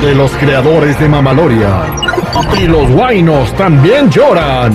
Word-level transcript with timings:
de 0.00 0.14
los 0.14 0.30
creadores 0.32 0.98
de 0.98 1.08
Mamaloria. 1.08 1.68
Y 2.58 2.66
los 2.66 2.88
guainos 2.90 3.52
también 3.54 4.10
lloran. 4.10 4.72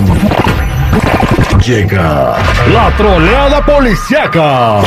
Llega 1.65 2.35
la 2.73 2.91
troleada 2.97 3.65
policiaca. 3.65 4.79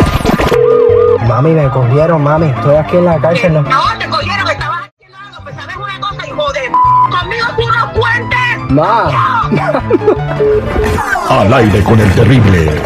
Mami, 1.27 1.51
me 1.51 1.69
cogieron, 1.71 2.23
mami. 2.23 2.47
Estoy 2.51 2.77
aquí 2.77 2.97
en 2.97 3.05
la 3.05 3.19
cárcel. 3.19 3.53
No, 3.55 3.63
No, 3.63 3.99
te 3.99 4.09
cogieron, 4.09 4.49
estabas 4.49 4.83
aquí 4.85 5.05
al 5.07 5.13
lado. 5.13 5.43
Pues 5.43 5.57
sabes 5.57 5.77
una 5.77 6.01
cosa, 6.01 6.27
hijo 6.27 6.53
de... 6.53 6.61
Conmigo 7.11 7.47
tú 7.57 7.63
no 7.71 7.93
cuentes. 7.93 8.39
Ma. 8.71 9.11
Al 11.41 11.53
aire 11.53 11.83
con 11.83 12.01
el 12.01 12.11
terrible. 12.13 12.81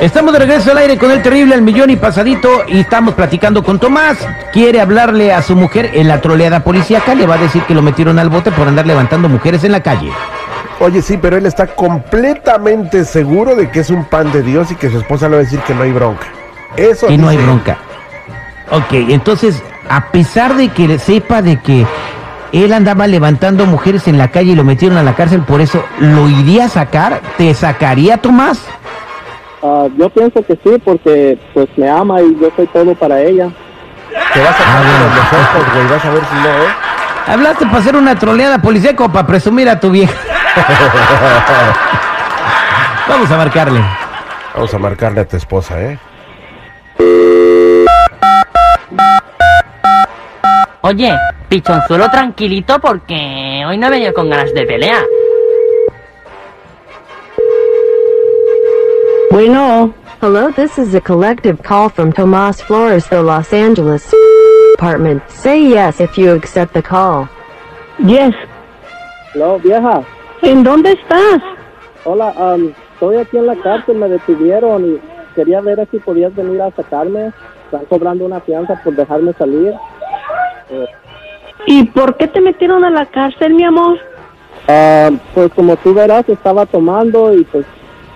Estamos 0.00 0.32
de 0.32 0.38
regreso 0.38 0.70
al 0.70 0.78
aire 0.78 0.96
con 0.96 1.10
el 1.10 1.20
terrible 1.20 1.54
al 1.54 1.60
millón 1.60 1.90
y 1.90 1.96
pasadito 1.96 2.48
y 2.66 2.80
estamos 2.80 3.14
platicando 3.14 3.62
con 3.62 3.78
Tomás. 3.78 4.16
Quiere 4.50 4.80
hablarle 4.80 5.32
a 5.32 5.42
su 5.42 5.54
mujer 5.54 5.90
en 5.92 6.08
la 6.08 6.22
troleada 6.22 6.60
policíaca. 6.60 7.14
Le 7.14 7.26
va 7.26 7.34
a 7.34 7.38
decir 7.38 7.62
que 7.64 7.74
lo 7.74 7.82
metieron 7.82 8.18
al 8.18 8.30
bote 8.30 8.50
por 8.50 8.66
andar 8.66 8.86
levantando 8.86 9.28
mujeres 9.28 9.62
en 9.64 9.72
la 9.72 9.82
calle. 9.82 10.10
Oye, 10.78 11.02
sí, 11.02 11.18
pero 11.20 11.36
él 11.36 11.44
está 11.44 11.66
completamente 11.66 13.04
seguro 13.04 13.54
de 13.54 13.68
que 13.70 13.80
es 13.80 13.90
un 13.90 14.04
pan 14.06 14.32
de 14.32 14.42
Dios 14.42 14.70
y 14.70 14.76
que 14.76 14.90
su 14.90 14.98
esposa 14.98 15.28
le 15.28 15.36
va 15.36 15.42
a 15.42 15.44
decir 15.44 15.60
que 15.60 15.74
no 15.74 15.82
hay 15.82 15.92
bronca. 15.92 16.26
Eso 16.76 17.06
Que 17.08 17.18
no 17.18 17.28
hay 17.28 17.36
dice. 17.36 17.46
bronca. 17.46 17.76
Ok, 18.70 18.92
entonces, 19.10 19.62
a 19.90 20.06
pesar 20.06 20.56
de 20.56 20.68
que 20.68 20.98
sepa 20.98 21.42
de 21.42 21.58
que 21.60 21.84
él 22.52 22.72
andaba 22.72 23.06
levantando 23.06 23.66
mujeres 23.66 24.08
en 24.08 24.16
la 24.16 24.28
calle 24.28 24.52
y 24.52 24.56
lo 24.56 24.64
metieron 24.64 24.96
a 24.96 25.02
la 25.02 25.14
cárcel, 25.14 25.42
por 25.42 25.60
eso, 25.60 25.84
¿lo 25.98 26.30
iría 26.30 26.64
a 26.64 26.68
sacar? 26.70 27.20
¿Te 27.36 27.52
sacaría, 27.52 28.16
Tomás? 28.16 28.60
Ah, 29.62 29.86
yo 29.96 30.08
pienso 30.08 30.42
que 30.44 30.54
sí, 30.64 30.78
porque 30.84 31.38
pues 31.52 31.68
me 31.76 31.88
ama 31.88 32.20
y 32.22 32.36
yo 32.40 32.50
soy 32.56 32.66
todo 32.68 32.94
para 32.94 33.20
ella. 33.20 33.48
Te 34.32 34.40
vas 34.40 34.58
a 34.60 34.64
Ah, 34.64 34.82
bueno. 34.82 35.14
los 35.16 35.32
ojos, 35.32 35.64
güey. 35.74 35.86
Vas 35.88 36.04
a 36.04 36.10
ver 36.10 36.22
si 36.24 36.34
no, 36.36 36.48
¿eh? 36.48 36.68
Hablaste 37.26 37.66
para 37.66 37.78
hacer 37.78 37.96
una 37.96 38.18
troleada 38.18 38.58
policíaca 38.60 39.04
o 39.04 39.12
para 39.12 39.26
presumir 39.26 39.68
a 39.68 39.78
tu 39.78 39.90
vieja. 39.90 40.14
Vamos 43.08 43.30
a 43.30 43.36
marcarle. 43.36 43.80
Vamos 44.54 44.74
a 44.74 44.78
marcarle 44.78 45.20
a 45.20 45.28
tu 45.28 45.36
esposa, 45.36 45.78
¿eh? 45.80 45.98
Oye, 50.82 51.14
pichonzuelo 51.48 52.10
tranquilito 52.10 52.78
porque 52.80 53.62
hoy 53.66 53.76
no 53.76 53.86
he 53.86 53.90
venido 53.90 54.14
con 54.14 54.30
ganas 54.30 54.52
de 54.54 54.64
pelea. 54.64 55.02
Bueno. 59.30 59.94
Hello, 60.20 60.50
this 60.50 60.76
is 60.76 60.92
a 60.94 61.00
collective 61.00 61.62
call 61.62 61.88
from 61.88 62.12
Tomas 62.12 62.60
Flores, 62.60 63.06
the 63.06 63.22
Los 63.22 63.52
Angeles 63.52 64.12
apartment. 64.74 65.22
Say 65.30 65.68
yes 65.68 66.00
if 66.00 66.18
you 66.18 66.32
accept 66.32 66.74
the 66.74 66.82
call. 66.82 67.28
Yes. 68.00 68.34
Hello, 69.32 69.58
vieja. 69.58 70.04
¿En 70.42 70.64
dónde 70.64 70.92
estás? 70.92 71.40
Hola, 72.04 72.34
am, 72.36 72.74
estoy 72.94 73.18
aquí 73.18 73.38
en 73.38 73.46
la 73.46 73.56
cárcel, 73.56 73.96
me 73.96 74.08
detuvieron 74.08 74.84
y 74.84 75.00
quería 75.34 75.60
ver 75.60 75.86
si 75.90 76.00
podías 76.00 76.34
venir 76.34 76.60
a 76.60 76.72
sacarme. 76.72 77.32
Están 77.66 77.86
cobrando 77.86 78.26
una 78.26 78.40
fianza 78.40 78.80
por 78.82 78.94
dejarme 78.96 79.32
salir. 79.34 79.72
¿Y 81.66 81.84
por 81.84 82.16
qué 82.16 82.26
te 82.26 82.40
metieron 82.40 82.84
a 82.84 82.90
la 82.90 83.06
cárcel, 83.06 83.54
mi 83.54 83.62
amor? 83.64 83.96
Ah, 84.66 85.10
pues 85.34 85.52
como 85.54 85.76
tú 85.76 85.94
verás, 85.94 86.28
estaba 86.28 86.66
tomando 86.66 87.32
y 87.32 87.44
pues 87.44 87.64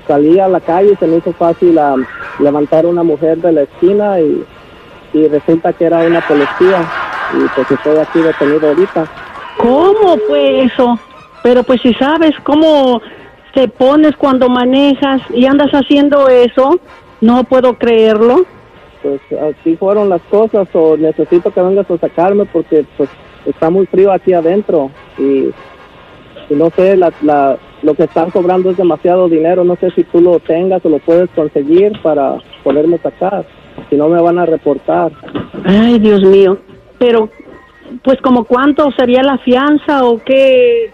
salí 0.07 0.39
a 0.39 0.49
la 0.49 0.61
calle 0.61 0.93
y 0.93 0.97
se 0.97 1.07
me 1.07 1.17
hizo 1.19 1.33
fácil 1.33 1.79
am, 1.79 2.05
levantar 2.39 2.85
a 2.85 2.89
una 2.89 3.03
mujer 3.03 3.39
de 3.39 3.53
la 3.53 3.63
esquina 3.63 4.21
y, 4.21 4.45
y 5.13 5.29
resulta 5.29 5.73
que 5.73 5.85
era 5.85 5.99
una 5.99 6.21
policía 6.21 6.83
y 7.33 7.49
pues 7.55 7.71
estoy 7.71 7.99
aquí 7.99 8.21
detenido 8.21 8.69
ahorita. 8.69 9.07
¿Cómo 9.59 10.17
fue 10.27 10.63
eso? 10.65 10.99
Pero 11.43 11.63
pues 11.63 11.81
si 11.81 11.95
sabes 11.95 12.33
cómo 12.43 13.01
te 13.55 13.69
pones 13.69 14.17
cuando 14.17 14.49
manejas 14.49 15.23
y 15.31 15.47
andas 15.47 15.71
haciendo 15.73 16.29
eso, 16.29 16.79
no 17.21 17.45
puedo 17.45 17.75
creerlo. 17.75 18.45
Pues 19.03 19.21
así 19.41 19.77
fueron 19.77 20.09
las 20.09 20.23
cosas 20.23 20.67
o 20.73 20.97
necesito 20.97 21.51
que 21.51 21.61
vengas 21.61 21.91
a 21.91 21.99
sacarme 21.99 22.47
porque 22.47 22.85
pues 22.97 23.09
está 23.47 23.71
muy 23.71 23.87
frío 23.87 24.13
aquí 24.13 24.33
adentro 24.33 24.91
y, 25.19 25.51
y 26.51 26.55
no 26.55 26.71
sé, 26.71 26.97
la, 26.97 27.13
la, 27.23 27.57
lo 27.85 27.95
que 27.95 28.05
están 28.05 28.31
cobrando 28.31 28.71
es 28.71 28.79
demasiado 28.79 29.29
dinero, 29.29 29.63
no 29.63 29.77
sé 29.77 29.91
si 29.91 30.05
tú 30.05 30.21
lo 30.21 30.41
tengas 30.41 30.85
o 30.85 30.89
lo 30.89 30.99
puedes 31.01 31.29
conseguir 31.31 31.93
para 32.03 32.39
poderme 32.63 32.97
sacar, 32.99 33.45
si 33.91 33.97
no 33.97 34.09
me 34.09 34.21
van 34.21 34.39
a 34.39 34.47
reportar. 34.47 35.13
Ay, 35.65 35.99
Dios 35.99 36.23
mío. 36.23 36.57
Pero, 36.99 37.29
pues, 38.03 38.21
como 38.23 38.45
cuánto 38.45 38.91
sería 38.93 39.23
la 39.23 39.37
fianza 39.39 40.05
o 40.05 40.19
qué? 40.19 40.91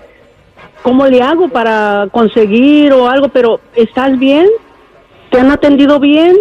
¿Cómo 0.82 1.06
le 1.06 1.22
hago 1.22 1.48
para 1.48 2.08
conseguir 2.10 2.92
o 2.92 3.08
algo? 3.08 3.28
Pero, 3.28 3.60
¿estás 3.76 4.18
bien? 4.18 4.48
¿Te 5.30 5.38
han 5.38 5.52
atendido 5.52 6.00
bien? 6.00 6.38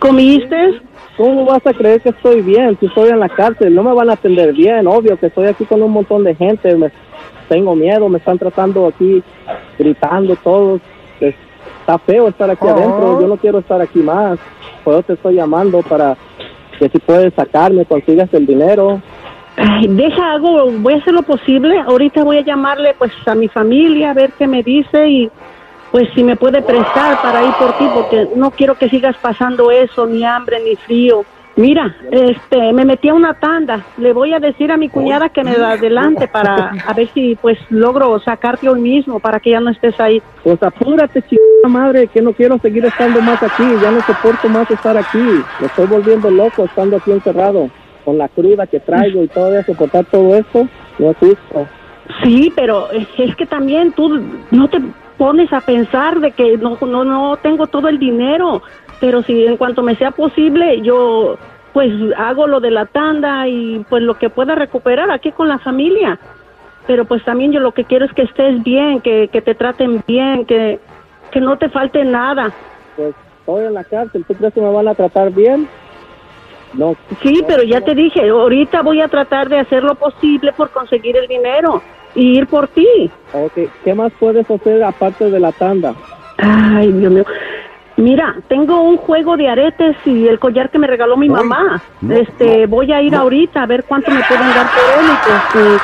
¿Comiste? 0.00 0.80
¿Cómo 1.16 1.44
vas 1.44 1.64
a 1.66 1.72
creer 1.72 2.00
que 2.00 2.08
estoy 2.08 2.42
bien 2.42 2.76
si 2.80 2.86
estoy 2.86 3.10
en 3.10 3.20
la 3.20 3.28
cárcel? 3.28 3.74
No 3.74 3.84
me 3.84 3.94
van 3.94 4.10
a 4.10 4.14
atender 4.14 4.52
bien, 4.52 4.88
obvio 4.88 5.16
que 5.18 5.26
estoy 5.26 5.46
aquí 5.46 5.64
con 5.64 5.82
un 5.82 5.92
montón 5.92 6.24
de 6.24 6.34
gente, 6.34 6.74
me, 6.76 6.90
tengo 7.48 7.74
miedo, 7.74 8.08
me 8.08 8.18
están 8.18 8.38
tratando 8.38 8.86
aquí, 8.86 9.22
gritando 9.78 10.36
todos. 10.36 10.80
Es- 11.20 11.34
está 11.80 11.98
feo 11.98 12.28
estar 12.28 12.50
aquí 12.50 12.66
adentro, 12.66 13.20
yo 13.20 13.26
no 13.26 13.36
quiero 13.36 13.58
estar 13.58 13.80
aquí 13.80 14.00
más. 14.00 14.38
Por 14.84 14.94
eso 14.94 15.02
te 15.04 15.12
estoy 15.14 15.34
llamando 15.34 15.82
para 15.82 16.16
que 16.78 16.88
si 16.88 16.98
puedes 16.98 17.34
sacarme, 17.34 17.84
consigas 17.84 18.32
el 18.32 18.46
dinero. 18.46 19.00
Ay, 19.56 19.88
deja, 19.88 20.32
hago, 20.34 20.70
voy 20.70 20.94
a 20.94 20.96
hacer 20.98 21.12
lo 21.14 21.22
posible. 21.22 21.78
Ahorita 21.80 22.22
voy 22.22 22.38
a 22.38 22.44
llamarle, 22.44 22.94
pues, 22.96 23.10
a 23.26 23.34
mi 23.34 23.48
familia 23.48 24.10
a 24.10 24.14
ver 24.14 24.32
qué 24.38 24.46
me 24.46 24.62
dice 24.62 25.08
y, 25.08 25.30
pues, 25.90 26.08
si 26.14 26.22
me 26.22 26.36
puede 26.36 26.62
prestar 26.62 27.20
para 27.20 27.42
ir 27.42 27.52
por 27.58 27.72
ti, 27.76 27.84
porque 27.92 28.28
no 28.36 28.52
quiero 28.52 28.76
que 28.76 28.88
sigas 28.88 29.16
pasando 29.20 29.70
eso, 29.72 30.06
ni 30.06 30.24
hambre, 30.24 30.60
ni 30.62 30.76
frío. 30.76 31.24
Mira, 31.58 31.92
este, 32.12 32.72
me 32.72 32.84
metí 32.84 33.08
a 33.08 33.14
una 33.14 33.34
tanda. 33.34 33.84
Le 33.96 34.12
voy 34.12 34.32
a 34.32 34.38
decir 34.38 34.70
a 34.70 34.76
mi 34.76 34.88
cuñada 34.88 35.28
que 35.28 35.42
me 35.42 35.56
da 35.56 35.72
adelante 35.72 36.28
para 36.28 36.70
a 36.86 36.94
ver 36.94 37.08
si, 37.12 37.34
pues, 37.34 37.58
logro 37.68 38.20
sacarte 38.20 38.68
hoy 38.68 38.80
mismo 38.80 39.18
para 39.18 39.40
que 39.40 39.50
ya 39.50 39.60
no 39.60 39.70
estés 39.70 39.98
ahí. 39.98 40.22
Pues 40.44 40.62
apúrate, 40.62 41.20
chica 41.22 41.42
madre, 41.68 42.06
que 42.06 42.22
no 42.22 42.32
quiero 42.32 42.58
seguir 42.58 42.84
estando 42.84 43.20
más 43.20 43.42
aquí, 43.42 43.64
ya 43.82 43.90
no 43.90 44.00
soporto 44.02 44.48
más 44.48 44.70
estar 44.70 44.96
aquí. 44.96 45.18
Me 45.18 45.66
estoy 45.66 45.88
volviendo 45.88 46.30
loco 46.30 46.64
estando 46.64 46.96
aquí 46.96 47.10
encerrado, 47.10 47.68
con 48.04 48.18
la 48.18 48.28
cruda 48.28 48.68
que 48.68 48.78
traigo 48.78 49.24
y 49.24 49.26
todo 49.26 49.52
eso, 49.58 49.72
soportar 49.72 50.04
todo 50.04 50.36
esto, 50.36 50.68
no 51.00 51.10
es 51.10 51.16
justo. 51.16 51.66
Sí, 52.22 52.52
pero 52.54 52.88
es 52.92 53.08
es 53.18 53.34
que 53.34 53.46
también 53.46 53.90
tú 53.92 54.22
no 54.52 54.68
te 54.68 54.80
pones 55.18 55.52
a 55.52 55.60
pensar 55.60 56.20
de 56.20 56.30
que 56.30 56.56
no, 56.56 56.78
no, 56.80 57.04
no 57.04 57.36
tengo 57.38 57.66
todo 57.66 57.88
el 57.88 57.98
dinero, 57.98 58.62
pero 59.00 59.22
si 59.22 59.46
en 59.46 59.56
cuanto 59.56 59.82
me 59.82 59.96
sea 59.96 60.10
posible, 60.10 60.80
yo 60.82 61.38
pues 61.72 61.92
hago 62.16 62.46
lo 62.46 62.60
de 62.60 62.70
la 62.70 62.86
tanda 62.86 63.46
y 63.46 63.84
pues 63.88 64.02
lo 64.02 64.18
que 64.18 64.30
pueda 64.30 64.54
recuperar 64.54 65.10
aquí 65.10 65.30
con 65.30 65.48
la 65.48 65.58
familia. 65.58 66.18
Pero 66.86 67.04
pues 67.04 67.24
también 67.24 67.52
yo 67.52 67.60
lo 67.60 67.72
que 67.72 67.84
quiero 67.84 68.06
es 68.06 68.12
que 68.12 68.22
estés 68.22 68.62
bien, 68.62 69.00
que, 69.00 69.28
que 69.28 69.42
te 69.42 69.54
traten 69.54 70.02
bien, 70.06 70.46
que, 70.46 70.80
que 71.30 71.40
no 71.40 71.58
te 71.58 71.68
falte 71.68 72.04
nada. 72.04 72.52
Pues 72.96 73.14
estoy 73.40 73.66
en 73.66 73.74
la 73.74 73.84
cárcel, 73.84 74.24
¿tú 74.26 74.34
crees 74.34 74.54
que 74.54 74.60
me 74.60 74.72
van 74.72 74.88
a 74.88 74.94
tratar 74.94 75.30
bien? 75.30 75.68
No. 76.74 76.96
Sí, 77.22 77.42
pero 77.46 77.62
ya 77.62 77.80
te 77.80 77.94
dije, 77.94 78.28
ahorita 78.28 78.82
voy 78.82 79.00
a 79.00 79.08
tratar 79.08 79.48
de 79.48 79.58
hacer 79.58 79.82
lo 79.84 79.94
posible 79.94 80.52
por 80.52 80.70
conseguir 80.70 81.16
el 81.16 81.26
dinero 81.26 81.82
y 82.14 82.38
ir 82.38 82.46
por 82.46 82.68
ti. 82.68 83.10
Ok, 83.32 83.70
¿qué 83.84 83.94
más 83.94 84.12
puedes 84.18 84.50
hacer 84.50 84.82
aparte 84.82 85.30
de 85.30 85.40
la 85.40 85.52
tanda? 85.52 85.94
Ay, 86.38 86.92
Dios 86.92 87.12
mío. 87.12 87.24
Mira, 87.98 88.36
tengo 88.46 88.80
un 88.82 88.96
juego 88.96 89.36
de 89.36 89.48
aretes 89.48 89.96
y 90.04 90.28
el 90.28 90.38
collar 90.38 90.70
que 90.70 90.78
me 90.78 90.86
regaló 90.86 91.16
mi 91.16 91.28
mamá. 91.28 91.82
este, 92.08 92.66
voy 92.66 92.92
a 92.92 93.02
ir 93.02 93.12
ahorita 93.14 93.62
a 93.62 93.66
ver 93.66 93.84
cuánto 93.84 94.12
me 94.12 94.22
pueden 94.22 94.48
dar 94.50 94.66
por 94.70 95.00
él 95.00 95.10
y 95.10 95.16
pues 95.24 95.64
eh, 95.64 95.78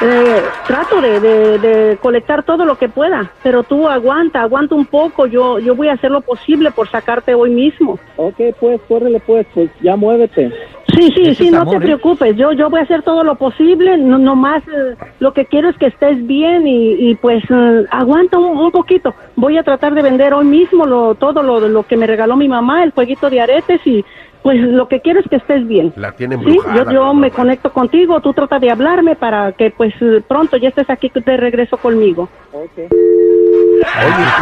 eh, 0.00 0.42
trato 0.66 1.00
de, 1.02 1.20
de, 1.20 1.58
de 1.58 1.96
colectar 1.98 2.42
todo 2.42 2.64
lo 2.64 2.78
que 2.78 2.88
pueda. 2.88 3.30
Pero 3.42 3.64
tú 3.64 3.86
aguanta, 3.86 4.40
aguanta 4.40 4.74
un 4.74 4.86
poco. 4.86 5.26
Yo, 5.26 5.58
yo 5.58 5.74
voy 5.74 5.88
a 5.88 5.92
hacer 5.92 6.10
lo 6.10 6.22
posible 6.22 6.70
por 6.70 6.88
sacarte 6.88 7.34
hoy 7.34 7.50
mismo. 7.50 7.98
Ok, 8.16 8.40
pues, 8.58 8.80
córrele 8.88 9.20
pues, 9.20 9.46
pues 9.52 9.68
ya 9.82 9.94
muévete. 9.94 10.50
Sí, 10.96 11.12
sí, 11.14 11.22
Ese 11.28 11.44
sí, 11.44 11.50
no 11.50 11.60
amor, 11.62 11.76
te 11.78 11.84
¿eh? 11.84 11.86
preocupes. 11.86 12.36
Yo, 12.36 12.52
yo 12.52 12.70
voy 12.70 12.80
a 12.80 12.84
hacer 12.84 13.02
todo 13.02 13.22
lo 13.22 13.34
posible. 13.36 13.96
No, 13.98 14.18
nomás 14.18 14.62
eh, 14.68 14.96
lo 15.20 15.32
que 15.32 15.44
quiero 15.46 15.68
es 15.68 15.76
que 15.76 15.86
estés 15.86 16.26
bien 16.26 16.66
y, 16.66 17.10
y 17.10 17.14
pues 17.16 17.44
eh, 17.50 17.84
aguanta 17.90 18.38
un, 18.38 18.56
un 18.56 18.70
poquito. 18.70 19.14
Voy 19.36 19.58
a 19.58 19.62
tratar 19.62 19.94
de 19.94 20.02
vender 20.02 20.32
hoy 20.34 20.46
mismo 20.46 20.86
lo, 20.86 21.14
todo 21.14 21.42
lo, 21.42 21.60
lo 21.68 21.82
que 21.82 21.96
me 21.96 22.06
regaló 22.06 22.36
mi 22.36 22.48
mamá, 22.48 22.82
el 22.82 22.92
jueguito 22.92 23.28
de 23.30 23.40
aretes 23.40 23.80
y 23.86 24.04
pues 24.42 24.60
lo 24.60 24.86
que 24.86 25.00
quiero 25.00 25.18
es 25.18 25.28
que 25.28 25.36
estés 25.36 25.66
bien. 25.66 25.92
La 25.96 26.12
tienen 26.12 26.38
Sí, 26.44 26.56
yo, 26.72 26.88
yo 26.90 27.12
me 27.14 27.32
conecto 27.32 27.72
contigo, 27.72 28.20
tú 28.20 28.32
trata 28.32 28.60
de 28.60 28.70
hablarme 28.70 29.16
para 29.16 29.50
que 29.52 29.70
pues 29.76 29.92
eh, 30.00 30.22
pronto 30.26 30.56
ya 30.56 30.68
estés 30.68 30.88
aquí 30.88 31.10
de 31.12 31.36
regreso 31.36 31.76
conmigo. 31.76 32.28
Oye, 32.52 32.88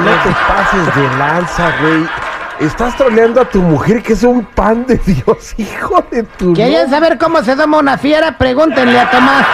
no 0.05 0.13
te 0.23 0.31
pases 0.47 0.95
de 0.95 1.19
lanza, 1.19 1.73
güey. 1.81 2.05
Estás 2.61 2.97
troleando 2.97 3.41
a 3.41 3.45
tu 3.45 3.61
mujer 3.61 4.03
que 4.03 4.13
es 4.13 4.23
un 4.23 4.45
pan 4.45 4.87
de 4.87 4.97
Dios, 4.99 5.55
hijo 5.59 6.05
de 6.11 6.23
tu... 6.23 6.55
¿Quieren 6.55 6.89
saber 6.89 7.19
cómo 7.19 7.43
se 7.43 7.57
toma 7.57 7.79
una 7.79 7.99
fiera? 7.99 8.39
Pregúntenle 8.39 8.99
a 8.99 9.11
Tomás. 9.11 9.47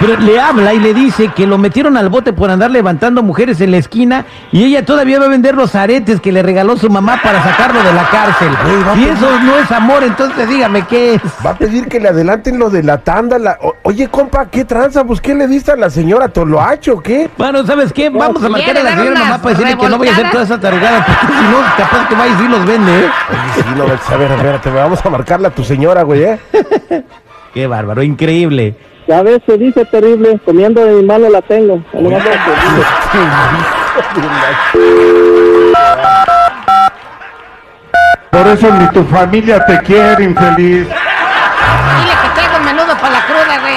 Pero 0.00 0.16
le 0.18 0.40
habla 0.40 0.74
y 0.74 0.80
le 0.80 0.92
dice 0.92 1.28
que 1.28 1.46
lo 1.46 1.56
metieron 1.56 1.96
al 1.96 2.08
bote 2.08 2.32
por 2.32 2.50
andar 2.50 2.70
levantando 2.70 3.22
mujeres 3.22 3.60
en 3.60 3.70
la 3.70 3.76
esquina 3.76 4.24
y 4.52 4.64
ella 4.64 4.84
todavía 4.84 5.18
va 5.20 5.26
a 5.26 5.28
vender 5.28 5.54
los 5.54 5.74
aretes 5.74 6.20
que 6.20 6.32
le 6.32 6.42
regaló 6.42 6.76
su 6.76 6.90
mamá 6.90 7.20
para 7.22 7.42
sacarlo 7.42 7.82
de 7.82 7.92
la 7.92 8.04
cárcel. 8.10 8.48
A 8.48 8.94
Y 8.94 8.96
pedir- 9.04 9.08
eso 9.10 9.38
no 9.40 9.56
es 9.58 9.70
amor, 9.70 10.02
entonces 10.02 10.48
dígame 10.48 10.82
qué 10.82 11.14
es. 11.14 11.22
Va 11.46 11.50
a 11.50 11.54
pedir 11.58 11.86
que 11.88 12.00
le 12.00 12.08
adelanten 12.08 12.58
lo 12.58 12.70
de 12.70 12.82
la 12.82 12.98
tanda. 12.98 13.38
la- 13.38 13.58
o- 13.62 13.74
Oye, 13.82 14.08
compa, 14.08 14.46
¿qué 14.46 14.64
tranza? 14.64 15.04
Pues, 15.04 15.20
¿qué 15.20 15.34
le 15.34 15.46
diste 15.46 15.70
a 15.72 15.76
la 15.76 15.90
señora 15.90 16.28
Toloacho 16.28 17.00
qué? 17.00 17.30
Bueno, 17.38 17.64
¿sabes 17.66 17.92
qué? 17.92 18.10
Vamos 18.10 18.42
a 18.42 18.48
marcar 18.48 18.76
a 18.78 18.82
la 18.82 18.96
señora 18.96 19.20
mamá 19.20 19.38
para 19.42 19.50
decirle 19.56 19.78
que 19.78 19.88
no 19.88 19.98
voy 19.98 20.08
a 20.08 20.12
hacer 20.12 20.30
toda 20.30 20.44
esa 20.44 20.58
tarugada, 20.60 21.04
porque 21.06 21.32
si 21.38 21.44
no, 21.50 21.58
capaz 21.76 22.08
que 22.08 22.14
va 22.14 22.26
y 22.26 22.32
sí 22.34 22.48
los 22.48 22.66
vende, 22.66 22.92
¿eh? 23.04 23.10
Oye, 23.30 23.62
sí, 23.62 23.62
no, 23.76 23.84
a 23.84 24.16
ver, 24.18 24.32
espérate, 24.32 24.70
vamos 24.70 25.04
a 25.04 25.10
marcarle 25.10 25.48
a 25.48 25.50
tu 25.50 25.62
señora, 25.64 26.02
güey, 26.02 26.22
¿eh? 26.24 26.38
Qué 27.54 27.66
bárbaro, 27.66 28.02
increíble. 28.02 28.74
Ya 29.06 29.22
ves, 29.22 29.40
se 29.46 29.58
dice 29.58 29.84
terrible, 29.84 30.40
comiendo 30.44 30.84
de 30.84 30.94
mi 30.94 31.02
mano 31.02 31.28
la 31.28 31.42
tengo. 31.42 31.82
Por 38.30 38.46
eso 38.48 38.72
ni 38.74 38.88
tu 38.90 39.04
familia 39.04 39.64
te 39.64 39.78
quiere, 39.82 40.24
infeliz. 40.24 40.88
Dile 40.88 42.14
que 42.22 42.28
traigo 42.34 42.56
un 42.58 42.64
menudo 42.64 42.96
para 43.00 43.10
la 43.10 43.26
cruda, 43.26 43.60
güey. 43.60 43.76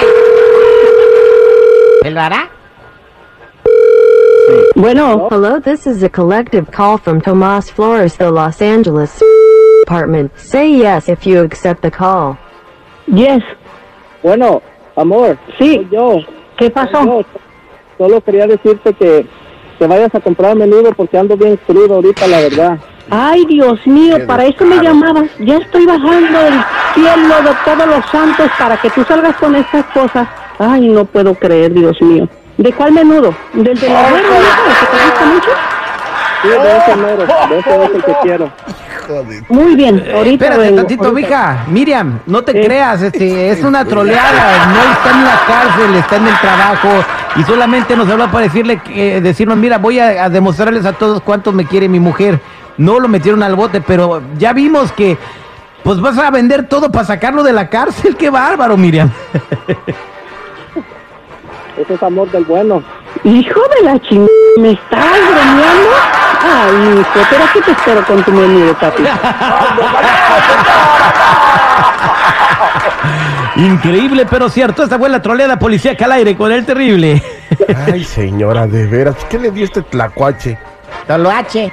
¿Él 2.04 2.14
lo 2.14 2.20
hará? 2.20 2.48
Bueno, 4.74 5.28
Hello, 5.30 5.60
this 5.60 5.86
is 5.86 6.02
a 6.02 6.08
collective 6.08 6.70
call 6.72 6.98
from 6.98 7.20
Tomas 7.20 7.70
Flores, 7.70 8.16
the 8.16 8.30
Los 8.30 8.60
Angeles 8.62 9.22
apartment. 9.86 10.32
Say 10.36 10.70
yes 10.70 11.08
if 11.08 11.26
you 11.26 11.42
accept 11.42 11.82
the 11.82 11.90
call. 11.90 12.36
yes. 13.06 13.42
Bueno, 14.22 14.62
amor. 15.00 15.38
Sí. 15.58 15.74
soy 15.74 15.88
yo. 15.90 16.16
¿Qué 16.56 16.70
pasó? 16.70 17.04
Yo 17.04 17.24
solo 17.98 18.20
quería 18.20 18.46
decirte 18.46 18.92
que 18.94 19.26
te 19.78 19.86
vayas 19.86 20.14
a 20.14 20.20
comprar 20.20 20.56
menudo 20.56 20.92
porque 20.96 21.18
ando 21.18 21.36
bien 21.36 21.58
crudo 21.66 21.96
ahorita, 21.96 22.26
la 22.26 22.40
verdad. 22.40 22.78
Ay, 23.10 23.44
Dios 23.46 23.86
mío, 23.86 24.18
para 24.26 24.44
eso 24.44 24.64
me 24.64 24.82
llamabas. 24.82 25.30
Ya 25.38 25.56
estoy 25.56 25.86
bajando 25.86 26.38
del 26.38 26.54
cielo 26.94 27.34
de 27.42 27.50
todos 27.64 27.86
los 27.86 28.04
santos 28.10 28.50
para 28.58 28.76
que 28.76 28.90
tú 28.90 29.02
salgas 29.04 29.36
con 29.36 29.54
estas 29.54 29.84
cosas. 29.86 30.28
Ay, 30.58 30.88
no 30.88 31.04
puedo 31.04 31.34
creer, 31.34 31.72
Dios 31.72 32.00
mío. 32.02 32.28
¿De 32.58 32.72
cuál 32.72 32.92
menudo? 32.92 33.34
¿Del 33.54 33.78
de 33.78 33.88
la 33.88 34.08
abuela, 34.08 34.28
hijo, 34.28 34.80
que 34.80 34.96
te 34.96 35.04
gusta 35.04 35.26
mucho? 35.26 35.50
Sí, 36.42 36.48
de 36.48 36.76
ese 36.76 36.96
mero, 36.96 37.26
de 37.48 37.58
ese 37.58 37.84
es 37.84 37.94
el 37.94 38.04
que 38.04 38.16
quiero. 38.22 38.50
Muy 39.48 39.74
bien, 39.76 39.96
ahorita 39.98 40.20
Eh, 40.20 40.32
Espérate 40.32 40.58
vengo, 40.60 40.76
tantito, 40.76 41.04
ahorita. 41.08 41.28
mija. 41.28 41.64
Miriam, 41.68 42.20
no 42.26 42.42
te 42.42 42.58
Eh. 42.60 42.64
creas, 42.64 43.02
este, 43.02 43.50
es 43.50 43.62
una 43.64 43.84
troleada. 43.84 44.66
No 44.66 44.92
está 44.92 45.10
en 45.10 45.24
la 45.24 45.40
cárcel, 45.46 45.94
está 45.96 46.16
en 46.16 46.26
el 46.26 46.38
trabajo. 46.38 46.88
Y 47.36 47.42
solamente 47.44 47.96
nos 47.96 48.08
habló 48.08 48.30
para 48.30 48.44
decirle 48.44 48.78
que, 48.82 49.20
decirnos, 49.20 49.56
mira, 49.56 49.78
voy 49.78 49.98
a, 49.98 50.24
a 50.24 50.28
demostrarles 50.28 50.84
a 50.86 50.92
todos 50.92 51.20
cuánto 51.22 51.52
me 51.52 51.64
quiere 51.66 51.88
mi 51.88 52.00
mujer. 52.00 52.40
No 52.76 53.00
lo 53.00 53.08
metieron 53.08 53.42
al 53.42 53.54
bote, 53.56 53.80
pero 53.80 54.22
ya 54.38 54.52
vimos 54.52 54.92
que, 54.92 55.16
pues 55.82 56.00
vas 56.00 56.18
a 56.18 56.30
vender 56.30 56.68
todo 56.68 56.90
para 56.92 57.04
sacarlo 57.06 57.42
de 57.42 57.52
la 57.52 57.68
cárcel. 57.68 58.16
Qué 58.16 58.30
bárbaro, 58.30 58.76
Miriam. 58.76 59.10
Ese 61.76 61.94
es 61.94 62.02
amor 62.02 62.30
del 62.30 62.44
bueno. 62.44 62.82
Hijo 63.24 63.60
de 63.78 63.84
la 63.84 63.98
chingada, 64.00 64.28
¿me 64.58 64.72
estás 64.72 65.06
bromeando? 65.30 65.88
Ay, 66.50 67.04
pero 67.30 67.44
aquí 67.44 67.60
te 67.60 67.72
espero 67.72 68.04
con 68.06 68.22
tu 68.22 68.32
menudo, 68.32 68.74
papi. 68.74 69.04
Increíble, 73.56 74.26
pero 74.26 74.48
cierto. 74.48 74.84
Esta 74.84 74.98
fue 74.98 75.08
la 75.08 75.20
troleada 75.20 75.58
policíaca 75.58 76.04
al 76.04 76.12
aire 76.12 76.36
con 76.36 76.52
el 76.52 76.64
terrible. 76.64 77.22
Ay, 77.92 78.04
señora, 78.04 78.66
de 78.66 78.86
veras, 78.86 79.16
¿qué 79.28 79.38
le 79.38 79.50
dio 79.50 79.64
este 79.64 79.82
tlacuache? 79.82 80.58
Toloache. 81.06 81.72